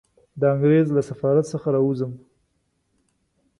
د 0.39 0.41
انګریز 0.53 0.87
له 0.95 1.01
سفارت 1.09 1.45
څخه 1.53 1.67
را 1.73 1.79
ووځم. 1.81 2.11